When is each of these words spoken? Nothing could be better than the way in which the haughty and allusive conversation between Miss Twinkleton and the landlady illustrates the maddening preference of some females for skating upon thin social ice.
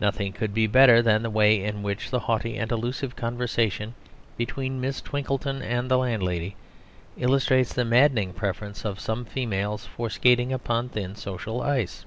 Nothing 0.00 0.32
could 0.32 0.54
be 0.54 0.68
better 0.68 1.02
than 1.02 1.24
the 1.24 1.30
way 1.30 1.60
in 1.60 1.82
which 1.82 2.08
the 2.10 2.20
haughty 2.20 2.56
and 2.56 2.70
allusive 2.70 3.16
conversation 3.16 3.96
between 4.36 4.80
Miss 4.80 5.00
Twinkleton 5.00 5.62
and 5.62 5.90
the 5.90 5.98
landlady 5.98 6.54
illustrates 7.18 7.72
the 7.72 7.84
maddening 7.84 8.32
preference 8.32 8.84
of 8.84 9.00
some 9.00 9.24
females 9.24 9.84
for 9.84 10.08
skating 10.08 10.52
upon 10.52 10.90
thin 10.90 11.16
social 11.16 11.60
ice. 11.60 12.04